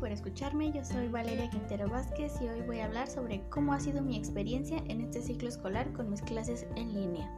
[0.00, 0.72] por escucharme.
[0.72, 4.16] Yo soy Valeria Quintero Vázquez y hoy voy a hablar sobre cómo ha sido mi
[4.16, 7.30] experiencia en este ciclo escolar con mis clases en línea.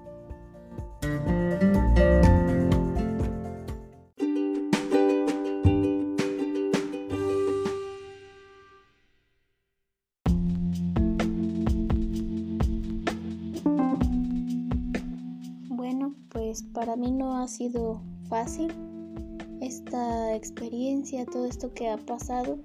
[15.69, 18.73] Bueno, pues para mí no ha sido fácil
[19.61, 22.59] esta experiencia, todo esto que ha pasado,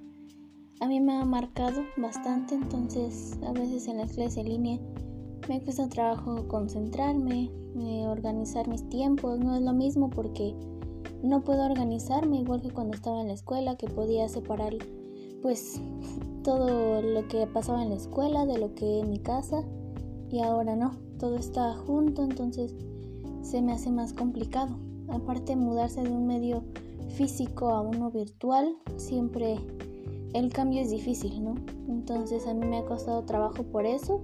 [0.80, 4.78] a mí me ha marcado bastante, entonces a veces en las clases en línea
[5.48, 10.54] me cuesta trabajo concentrarme, eh, organizar mis tiempos, no es lo mismo porque
[11.22, 14.74] no puedo organizarme igual que cuando estaba en la escuela, que podía separar
[15.42, 15.80] pues
[16.42, 19.62] todo lo que pasaba en la escuela de lo que en mi casa
[20.30, 22.74] y ahora no, todo está junto, entonces
[23.42, 24.76] se me hace más complicado.
[25.08, 26.64] Aparte mudarse de un medio
[27.08, 29.58] físico a uno virtual, siempre
[30.34, 31.54] el cambio es difícil, ¿no?
[31.88, 34.22] Entonces a mí me ha costado trabajo por eso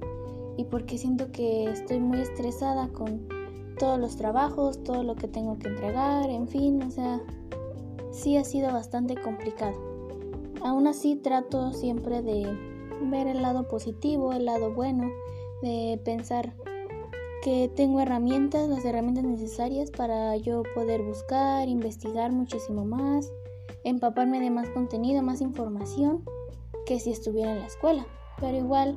[0.57, 3.27] y porque siento que estoy muy estresada con
[3.79, 7.21] todos los trabajos, todo lo que tengo que entregar, en fin, o sea,
[8.11, 9.77] sí ha sido bastante complicado.
[10.63, 12.47] Aún así trato siempre de
[13.11, 15.11] ver el lado positivo, el lado bueno,
[15.63, 16.55] de pensar
[17.43, 23.33] que tengo herramientas, las herramientas necesarias para yo poder buscar, investigar muchísimo más,
[23.83, 26.25] empaparme de más contenido, más información
[26.87, 28.07] que si estuviera en la escuela.
[28.41, 28.97] Pero igual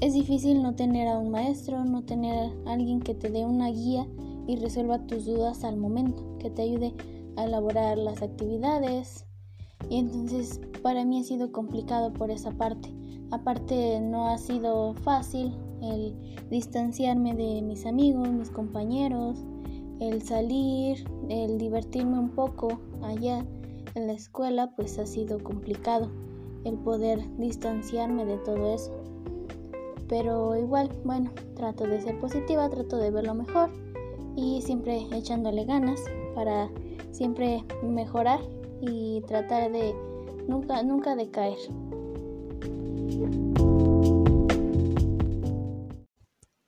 [0.00, 3.68] es difícil no tener a un maestro, no tener a alguien que te dé una
[3.68, 4.06] guía
[4.46, 6.94] y resuelva tus dudas al momento, que te ayude
[7.36, 9.26] a elaborar las actividades.
[9.90, 12.90] Y entonces para mí ha sido complicado por esa parte.
[13.30, 16.14] Aparte no ha sido fácil el
[16.50, 19.38] distanciarme de mis amigos, mis compañeros,
[20.00, 23.44] el salir, el divertirme un poco allá
[23.94, 26.10] en la escuela, pues ha sido complicado
[26.64, 28.92] el poder distanciarme de todo eso.
[30.08, 33.70] Pero igual, bueno, trato de ser positiva, trato de ver lo mejor
[34.36, 36.00] y siempre echándole ganas
[36.34, 36.68] para
[37.12, 38.40] siempre mejorar
[38.80, 39.94] y tratar de
[40.48, 41.58] nunca nunca decaer.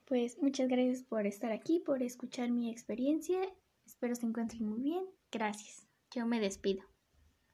[0.06, 3.41] Pues muchas gracias por estar aquí, por escuchar mi experiencia.
[3.86, 5.04] Espero se encuentren muy bien.
[5.31, 5.86] Gracias.
[6.14, 6.91] Yo me despido.